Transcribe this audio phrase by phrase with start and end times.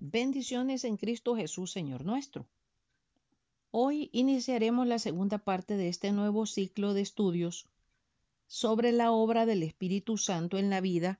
[0.00, 2.46] Bendiciones en Cristo Jesús, Señor nuestro.
[3.72, 7.66] Hoy iniciaremos la segunda parte de este nuevo ciclo de estudios
[8.46, 11.18] sobre la obra del Espíritu Santo en la vida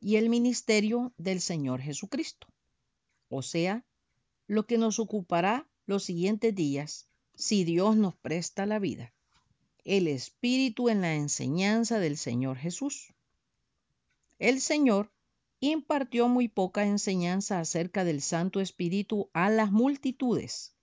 [0.00, 2.48] y el ministerio del Señor Jesucristo,
[3.28, 3.84] o sea,
[4.48, 7.06] lo que nos ocupará los siguientes días,
[7.36, 9.12] si Dios nos presta la vida,
[9.84, 13.14] el Espíritu en la enseñanza del Señor Jesús.
[14.40, 15.08] El Señor
[15.60, 20.74] impartió muy poca enseñanza acerca del Santo Espíritu a las multitudes.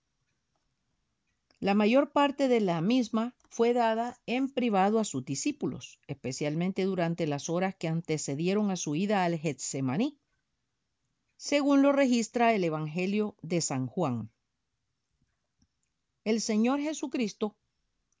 [1.60, 7.26] La mayor parte de la misma fue dada en privado a sus discípulos, especialmente durante
[7.26, 10.18] las horas que antecedieron a su ida al Getsemaní,
[11.38, 14.30] según lo registra el Evangelio de San Juan.
[16.24, 17.56] El Señor Jesucristo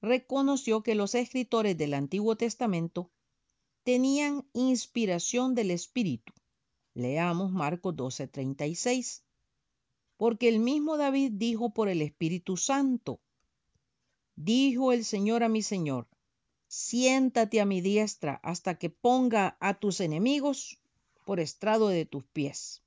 [0.00, 3.10] reconoció que los escritores del Antiguo Testamento
[3.82, 6.32] tenían inspiración del Espíritu
[6.96, 9.22] Leamos Marcos 12:36.
[10.16, 13.20] Porque el mismo David dijo por el Espíritu Santo,
[14.34, 16.08] dijo el Señor a mi Señor,
[16.68, 20.80] siéntate a mi diestra hasta que ponga a tus enemigos
[21.26, 22.82] por estrado de tus pies.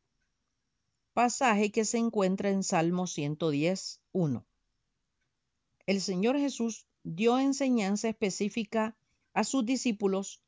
[1.13, 4.43] Pasaje que se encuentra en Salmo 110, 1.
[5.85, 8.97] El Señor Jesús dio enseñanza específica
[9.35, 10.41] a sus discípulos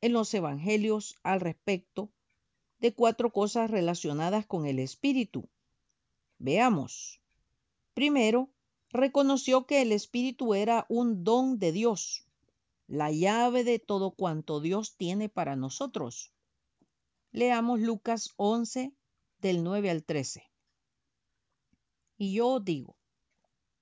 [0.00, 2.12] en los evangelios al respecto
[2.78, 5.48] de cuatro cosas relacionadas con el Espíritu.
[6.38, 7.20] Veamos.
[7.94, 8.50] Primero,
[8.90, 12.26] reconoció que el Espíritu era un don de Dios,
[12.86, 16.32] la llave de todo cuanto Dios tiene para nosotros.
[17.32, 18.94] Leamos Lucas 11
[19.40, 20.44] del 9 al 13.
[22.16, 22.96] Y yo digo,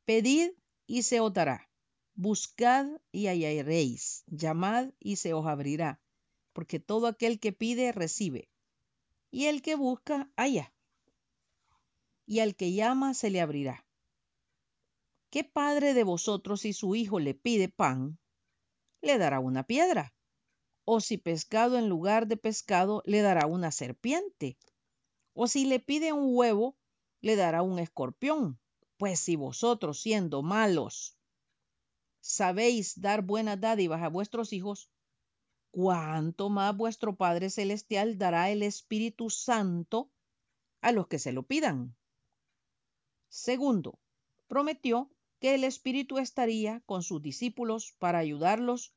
[0.04, 0.50] pedid
[0.86, 1.70] y se os dará,
[2.14, 6.00] buscad y hallaréis, llamad y se os abrirá,
[6.52, 8.50] porque todo aquel que pide recibe,
[9.30, 10.72] y el que busca, halla.
[12.26, 13.86] Y al que llama, se le abrirá.
[15.30, 18.18] ¿Qué padre de vosotros si su hijo le pide pan,
[19.02, 20.14] le dará una piedra?
[20.84, 24.56] ¿O si pescado en lugar de pescado, le dará una serpiente?
[25.34, 26.76] ¿O si le pide un huevo,
[27.20, 28.58] le dará un escorpión?
[28.96, 31.18] Pues si vosotros, siendo malos,
[32.20, 34.90] sabéis dar buenas dádivas a vuestros hijos,
[35.76, 40.10] cuánto más vuestro Padre Celestial dará el Espíritu Santo
[40.80, 41.94] a los que se lo pidan.
[43.28, 43.98] Segundo,
[44.46, 48.94] prometió que el Espíritu estaría con sus discípulos para ayudarlos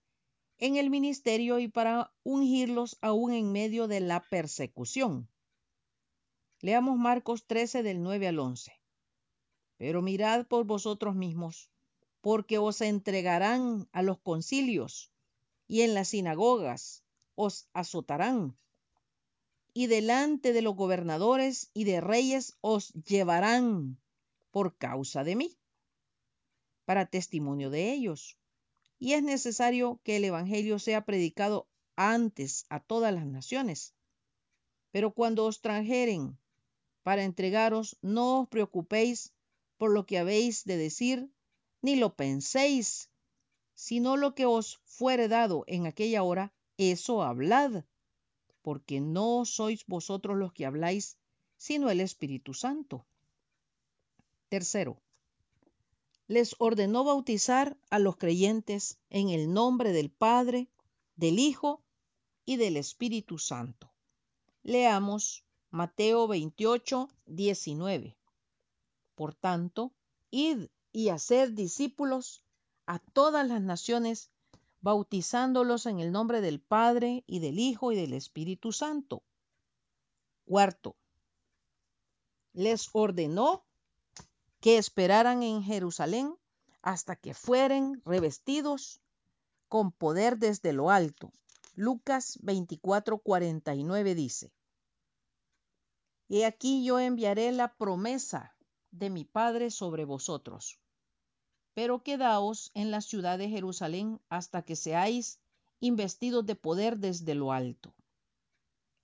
[0.58, 5.28] en el ministerio y para ungirlos aún en medio de la persecución.
[6.62, 8.72] Leamos Marcos 13 del 9 al 11.
[9.76, 11.70] Pero mirad por vosotros mismos,
[12.22, 15.12] porque os entregarán a los concilios
[15.70, 17.04] y en las sinagogas
[17.36, 18.58] os azotarán,
[19.74, 23.98] y delante de los gobernadores y de reyes os llevarán
[24.52, 25.58] por causa de mí,
[26.86, 28.38] para testimonio de ellos.
[28.98, 33.94] Y es necesario que el Evangelio sea predicado antes a todas las naciones.
[34.92, 36.38] Pero cuando os trajeren
[37.04, 39.34] para entregaros, no os preocupéis
[39.78, 41.30] por lo que habéis de decir,
[41.82, 43.12] ni lo penséis,
[43.80, 47.86] sino lo que os fuere dado en aquella hora, eso hablad,
[48.62, 51.18] porque no sois vosotros los que habláis,
[51.56, 53.06] sino el Espíritu Santo.
[54.50, 55.02] Tercero,
[56.28, 60.68] les ordenó bautizar a los creyentes en el nombre del Padre,
[61.16, 61.82] del Hijo
[62.44, 63.94] y del Espíritu Santo.
[64.62, 68.18] Leamos Mateo 28, 19.
[69.16, 69.94] Por tanto,
[70.32, 72.44] id y hacer discípulos
[72.90, 74.32] a todas las naciones,
[74.82, 79.22] bautizándolos en el nombre del Padre y del Hijo y del Espíritu Santo.
[80.44, 80.96] Cuarto,
[82.52, 83.64] les ordenó
[84.60, 86.36] que esperaran en Jerusalén
[86.82, 89.02] hasta que fueren revestidos
[89.68, 91.32] con poder desde lo alto.
[91.76, 94.52] Lucas 24:49 dice,
[96.28, 98.56] Y aquí yo enviaré la promesa
[98.90, 100.80] de mi Padre sobre vosotros
[101.80, 105.40] pero quedaos en la ciudad de Jerusalén hasta que seáis
[105.80, 107.96] investidos de poder desde lo alto.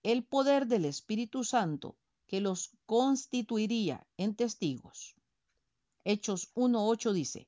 [0.04, 1.96] El poder del Espíritu Santo
[2.28, 5.16] que los constituiría en testigos.
[6.04, 7.48] Hechos 1.8 dice,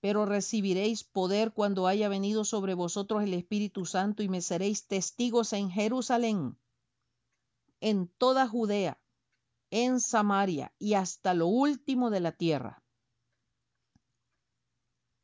[0.00, 5.52] pero recibiréis poder cuando haya venido sobre vosotros el Espíritu Santo y me seréis testigos
[5.52, 6.58] en Jerusalén,
[7.80, 8.98] en toda Judea,
[9.70, 12.82] en Samaria y hasta lo último de la tierra.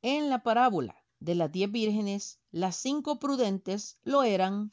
[0.06, 4.70] En la parábola de las diez vírgenes, las cinco prudentes lo eran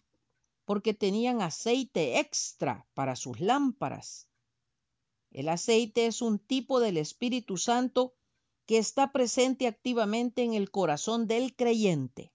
[0.66, 4.28] porque tenían aceite extra para sus lámparas.
[5.32, 8.14] El aceite es un tipo del Espíritu Santo
[8.66, 12.34] que está presente activamente en el corazón del creyente.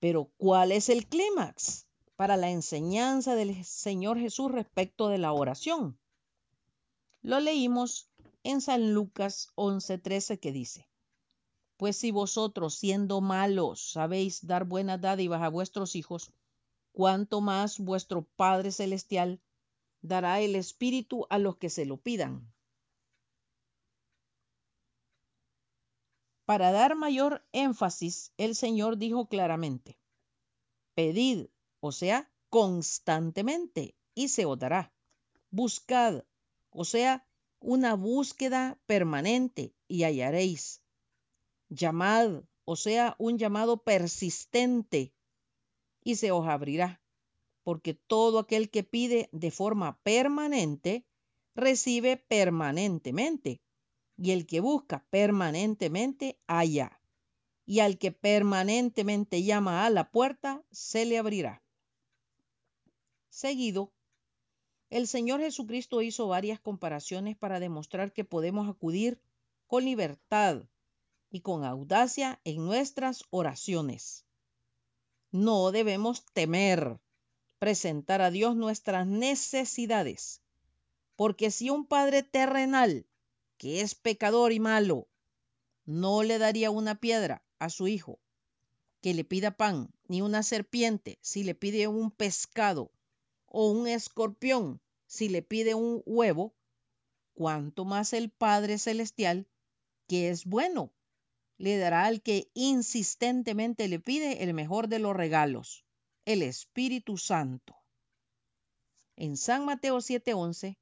[0.00, 5.98] Pero ¿cuál es el clímax para la enseñanza del Señor Jesús respecto de la oración?
[7.22, 8.10] Lo leímos
[8.42, 10.86] en San Lucas 11:13 que dice,
[11.78, 16.32] Pues si vosotros siendo malos sabéis dar buenas dádivas a vuestros hijos,
[16.90, 19.40] cuánto más vuestro Padre Celestial
[20.02, 22.52] dará el Espíritu a los que se lo pidan.
[26.44, 30.00] Para dar mayor énfasis, el Señor dijo claramente,
[30.94, 31.46] pedid,
[31.78, 34.92] o sea, constantemente, y se os dará.
[35.50, 36.24] Buscad,
[36.70, 37.24] o sea,
[37.60, 40.82] una búsqueda permanente, y hallaréis.
[41.68, 45.14] Llamad, o sea, un llamado persistente,
[46.02, 47.02] y se os abrirá,
[47.62, 51.06] porque todo aquel que pide de forma permanente,
[51.54, 53.60] recibe permanentemente
[54.16, 57.00] y el que busca permanentemente halla,
[57.64, 61.62] y al que permanentemente llama a la puerta, se le abrirá.
[63.28, 63.92] Seguido,
[64.90, 69.20] el Señor Jesucristo hizo varias comparaciones para demostrar que podemos acudir
[69.66, 70.64] con libertad
[71.30, 74.24] y con audacia en nuestras oraciones.
[75.30, 77.00] No debemos temer
[77.58, 80.40] presentar a Dios nuestras necesidades,
[81.16, 83.06] porque si un Padre terrenal
[83.56, 85.08] que es pecador y malo,
[85.84, 88.20] no le daría una piedra a su hijo
[89.00, 92.90] que le pida pan, ni una serpiente si le pide un pescado,
[93.46, 96.54] o un escorpión si le pide un huevo,
[97.34, 99.46] cuanto más el Padre Celestial,
[100.06, 100.92] que es bueno,
[101.58, 105.84] le dará al que insistentemente le pide el mejor de los regalos,
[106.24, 107.76] el Espíritu Santo.
[109.16, 110.78] En San Mateo 7:11,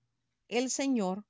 [0.48, 1.24] el Señor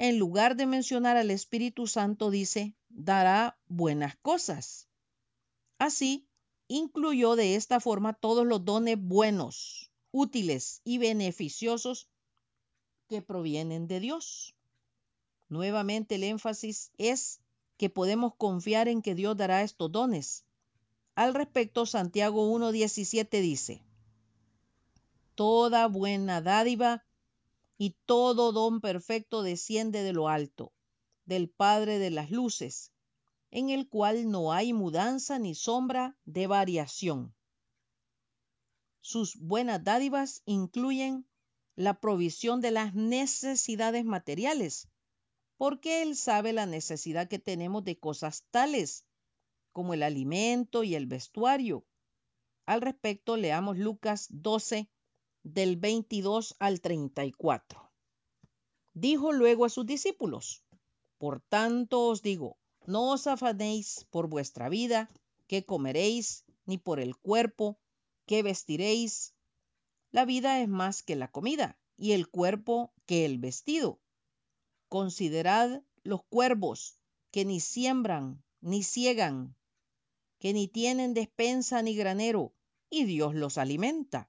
[0.00, 4.88] en lugar de mencionar al Espíritu Santo, dice, dará buenas cosas.
[5.76, 6.26] Así,
[6.68, 12.08] incluyó de esta forma todos los dones buenos, útiles y beneficiosos
[13.08, 14.54] que provienen de Dios.
[15.50, 17.42] Nuevamente el énfasis es
[17.80, 20.44] que podemos confiar en que Dios dará estos dones.
[21.14, 23.82] Al respecto, Santiago 1.17 dice,
[25.34, 27.06] Toda buena dádiva
[27.78, 30.74] y todo don perfecto desciende de lo alto,
[31.24, 32.92] del Padre de las Luces,
[33.50, 37.34] en el cual no hay mudanza ni sombra de variación.
[39.00, 41.26] Sus buenas dádivas incluyen
[41.76, 44.89] la provisión de las necesidades materiales,
[45.60, 49.04] porque Él sabe la necesidad que tenemos de cosas tales
[49.72, 51.84] como el alimento y el vestuario.
[52.64, 54.88] Al respecto, leamos Lucas 12,
[55.42, 57.92] del 22 al 34.
[58.94, 60.64] Dijo luego a sus discípulos,
[61.18, 62.56] Por tanto os digo,
[62.86, 65.10] no os afanéis por vuestra vida,
[65.46, 67.78] qué comeréis, ni por el cuerpo,
[68.24, 69.34] qué vestiréis.
[70.10, 74.00] La vida es más que la comida, y el cuerpo que el vestido.
[74.90, 76.98] Considerad los cuervos,
[77.30, 79.54] que ni siembran, ni ciegan,
[80.40, 82.56] que ni tienen despensa ni granero,
[82.90, 84.28] y Dios los alimenta.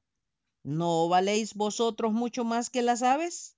[0.62, 3.58] ¿No valéis vosotros mucho más que las aves?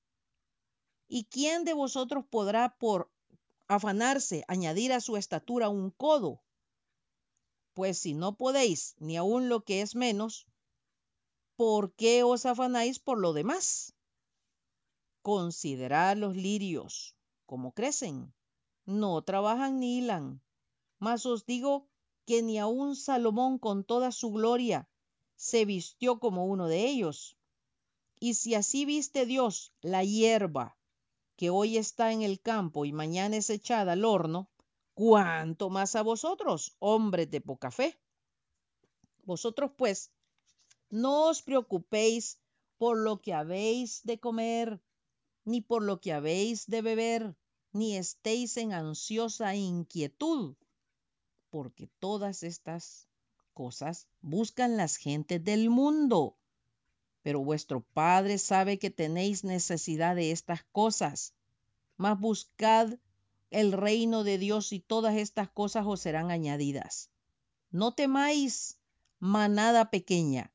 [1.10, 3.12] ¿Y quién de vosotros podrá por
[3.68, 6.42] afanarse añadir a su estatura un codo?
[7.74, 10.48] Pues si no podéis ni aun lo que es menos,
[11.58, 13.94] ¿por qué os afanáis por lo demás?
[15.24, 17.16] Considerad los lirios,
[17.46, 18.34] cómo crecen,
[18.86, 20.42] no trabajan ni hilan,
[21.00, 21.88] mas os digo
[22.26, 24.90] que ni aun Salomón con toda su gloria
[25.38, 27.38] se vistió como uno de ellos.
[28.20, 30.78] Y si así viste Dios la hierba
[31.38, 34.50] que hoy está en el campo y mañana es echada al horno,
[34.94, 37.98] cuánto más a vosotros, hombres de poca fe.
[39.24, 40.12] Vosotros pues,
[40.90, 42.40] no os preocupéis
[42.78, 44.82] por lo que habéis de comer,
[45.46, 47.36] ni por lo que habéis de beber,
[47.72, 50.56] ni estéis en ansiosa inquietud,
[51.50, 53.08] porque todas estas
[53.54, 56.38] cosas buscan las gentes del mundo.
[57.22, 61.34] Pero vuestro Padre sabe que tenéis necesidad de estas cosas.
[61.96, 62.98] Mas buscad
[63.50, 67.12] el reino de Dios y todas estas cosas os serán añadidas.
[67.72, 68.78] No temáis,
[69.20, 70.52] manada pequeña,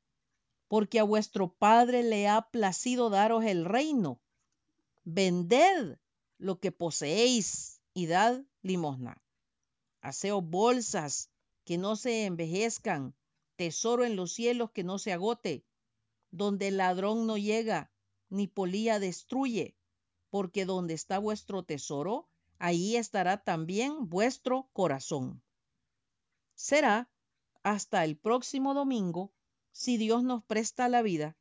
[0.67, 4.21] porque a vuestro Padre le ha placido daros el reino.
[5.11, 5.97] Vended
[6.37, 9.25] lo que poseéis y dad limosna.
[10.03, 11.31] Haceos bolsas
[11.65, 13.17] que no se envejezcan,
[13.57, 15.65] tesoro en los cielos que no se agote,
[16.31, 17.91] donde el ladrón no llega,
[18.29, 19.79] ni polía destruye,
[20.29, 25.43] porque donde está vuestro tesoro, ahí estará también vuestro corazón.
[26.55, 27.11] Será
[27.63, 29.33] hasta el próximo domingo,
[29.73, 31.38] si Dios nos presta la vida,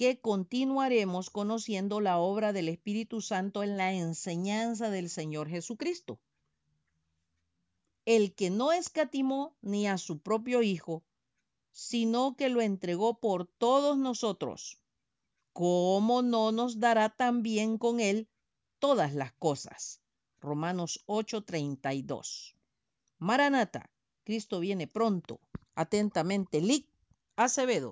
[0.00, 6.18] que continuaremos conociendo la obra del Espíritu Santo en la enseñanza del Señor Jesucristo.
[8.06, 11.04] El que no escatimó ni a su propio Hijo,
[11.70, 14.80] sino que lo entregó por todos nosotros,
[15.52, 18.26] ¿cómo no nos dará también con él
[18.78, 20.00] todas las cosas?
[20.40, 22.56] Romanos 8:32.
[23.18, 23.90] Maranata,
[24.24, 25.40] Cristo viene pronto.
[25.74, 26.88] Atentamente, Lic
[27.36, 27.88] Acevedo.